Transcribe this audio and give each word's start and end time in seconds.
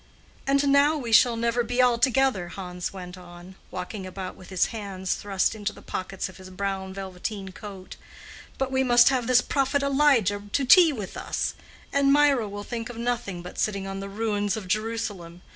"And 0.47 0.69
now 0.69 0.97
we 0.97 1.11
shall 1.11 1.35
never 1.35 1.61
be 1.63 1.79
all 1.79 1.99
together," 1.99 2.47
Hans 2.47 2.91
went 2.91 3.19
on, 3.19 3.53
walking 3.69 4.07
about 4.07 4.35
with 4.35 4.49
his 4.49 4.65
hands 4.73 5.13
thrust 5.13 5.53
into 5.53 5.73
the 5.73 5.81
pockets 5.83 6.27
of 6.27 6.37
his 6.37 6.49
brown 6.49 6.91
velveteen 6.91 7.49
coat, 7.49 7.97
"but 8.57 8.71
we 8.71 8.83
must 8.83 9.09
have 9.09 9.27
this 9.27 9.41
prophet 9.41 9.83
Elijah 9.83 10.41
to 10.53 10.65
tea 10.65 10.91
with 10.91 11.15
us, 11.15 11.53
and 11.93 12.11
Mirah 12.11 12.49
will 12.49 12.63
think 12.63 12.89
of 12.89 12.97
nothing 12.97 13.43
but 13.43 13.59
sitting 13.59 13.85
on 13.85 13.99
the 13.99 14.09
ruins 14.09 14.57
of 14.57 14.67
Jerusalem. 14.67 15.43